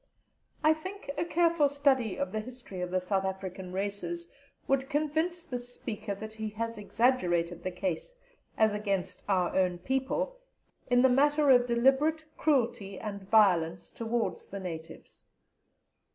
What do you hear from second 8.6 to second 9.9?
against "our own